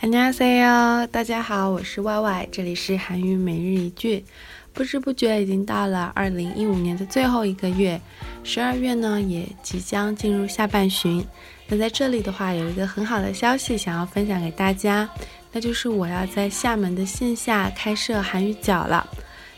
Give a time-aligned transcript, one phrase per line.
[0.00, 4.24] 안녕하세요，大家好，我是 Y Y，这里是韩语每日一句。
[4.72, 8.00] 不知不觉已经到了二零一五年的最后一个月，
[8.42, 11.24] 十二月呢也即将进入下半旬。
[11.68, 15.08] 那在这里的话，有一个很好的消息想要分享给大家，
[15.52, 19.08] 那就是我要在厦门的线下开设韩语角了。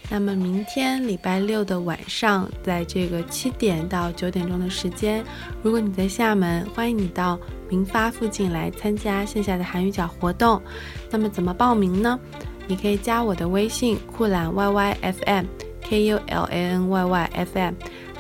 [0.10, 5.24] 那么明天礼拜六的晚上，在这个七点到九点钟的时间，
[5.64, 7.40] 如果你在厦门，欢迎你到
[7.70, 10.62] 明发附近来参加线下的韩语角活动。
[11.10, 12.20] 那么怎么报名呢？
[12.68, 15.46] 你可以加我的微信酷懒 Y Y F M
[15.82, 17.74] K U L A N Y Y F M。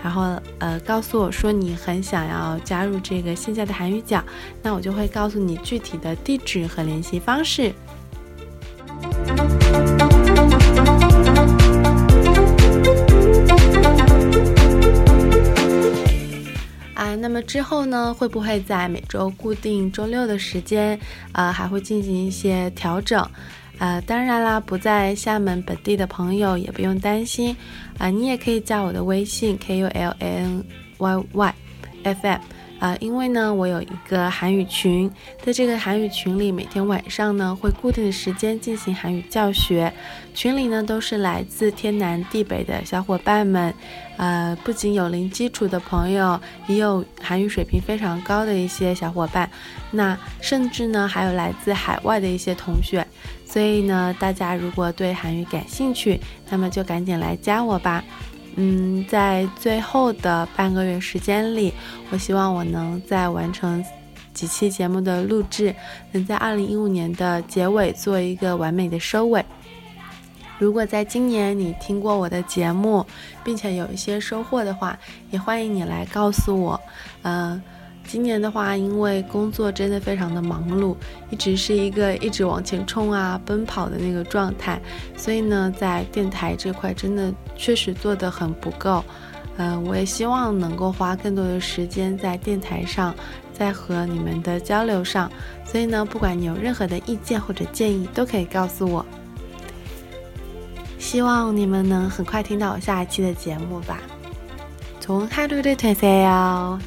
[0.04, 4.24] 然后，呃，告诉我说你很想要加入这个线下的韩语角，
[4.64, 7.72] 那我就会告诉你具体的地址和联系方式。
[17.02, 21.00] 啊，那么之后呢，会不会在每周固定周六的时间，
[21.32, 23.28] 呃，还会进行一些调整？
[23.80, 27.58] 呃，当然啦，不在厦门本地的朋友也不用担心，
[27.98, 30.64] 啊，你也可以加我的微信 k u l a n
[31.00, 31.56] y y
[32.04, 32.40] f m，
[32.82, 35.08] 啊，因为呢，我有一个韩语群，
[35.44, 39.94] 在这个韩语群里，每天晚上呢会固定的时间进行韩语教学，
[40.34, 43.72] 群里呢都是来自天南地北的小伙伴们，
[44.18, 49.48] 呃，不仅有零基础的朋友，也有韩语水平非常高的一些小伙伴，
[49.92, 53.06] 那甚至呢还有来自海外的一些同学。
[53.46, 58.04] 所以呢，大家如果对韩语感兴趣，那么就赶紧来加我吧。
[58.56, 61.74] 嗯，在最后的半个月时间里，
[62.10, 63.84] 我希望我能在完成
[64.34, 65.74] 几期节目的录制，
[66.12, 69.44] 能在二零一五年的结尾做一个完美的收尾。
[70.58, 73.06] 如果在今年你听过我的节目，
[73.44, 74.98] 并且有一些收获的话，
[75.30, 76.80] 也欢迎你来告诉我。
[77.24, 77.62] 嗯。
[78.08, 80.96] 今年的话，因为工作真的非常的忙碌，
[81.30, 84.82] 一直是一个一直往前冲啊、奔跑的那个状态，
[85.16, 89.04] 所以呢，在电台这块真的确实做得很不够。
[89.58, 93.14] 嗯，我也希望能够花更多的时间在电台上，
[93.54, 95.32] 在和你们的交流上。
[95.66, 99.06] 所以呢，不管你有任何的意见或者建议，都可以告诉我。
[100.98, 104.00] 希望你们能很快听到我下一期的节目吧。
[105.00, 106.80] 从哈喽的推塞哟。